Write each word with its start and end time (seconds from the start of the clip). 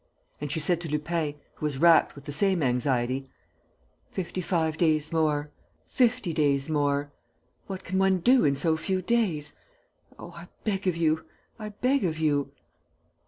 And 0.41 0.51
she 0.51 0.59
said 0.59 0.81
to 0.81 0.89
Lupin, 0.89 1.35
who 1.53 1.65
was 1.67 1.77
racked 1.77 2.15
with 2.15 2.23
the 2.23 2.31
same 2.31 2.63
anxiety: 2.63 3.27
"Fifty 4.09 4.41
five 4.41 4.75
days 4.75 5.11
more.... 5.11 5.51
Fifty 5.85 6.33
days 6.33 6.67
more.... 6.71 7.11
What 7.67 7.83
can 7.83 7.99
one 7.99 8.17
do 8.17 8.43
in 8.43 8.55
so 8.55 8.75
few 8.77 9.03
days?... 9.03 9.57
Oh, 10.17 10.31
I 10.31 10.47
beg 10.63 10.87
of 10.87 10.97
you.... 10.97 11.25
I 11.59 11.69
beg 11.69 12.03
of 12.03 12.17
you...." 12.17 12.51